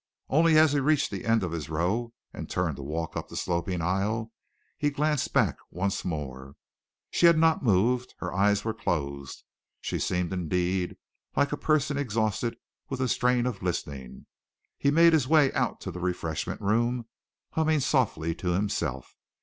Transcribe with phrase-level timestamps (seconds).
[0.29, 3.35] Only as he reached the end of his row and turned to walk up the
[3.35, 4.31] sloping aisle,
[4.75, 6.55] he glanced back once more.
[7.11, 8.15] She had not moved.
[8.17, 9.43] Her eyes were closed.
[9.79, 10.97] She seemed, indeed,
[11.35, 12.57] like a person exhausted
[12.89, 14.25] with the strain of listening.
[14.79, 17.05] He made his way out to the refreshment room,
[17.51, 19.15] humming softly to himself.